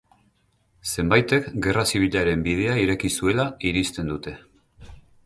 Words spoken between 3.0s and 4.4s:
zuela irizten dute.